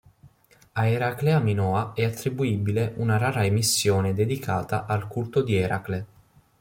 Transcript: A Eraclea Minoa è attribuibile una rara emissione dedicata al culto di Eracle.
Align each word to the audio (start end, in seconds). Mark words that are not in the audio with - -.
A 0.71 0.87
Eraclea 0.87 1.37
Minoa 1.37 1.91
è 1.93 2.03
attribuibile 2.03 2.93
una 2.97 3.17
rara 3.19 3.45
emissione 3.45 4.15
dedicata 4.15 4.87
al 4.87 5.07
culto 5.07 5.43
di 5.43 5.55
Eracle. 5.55 6.05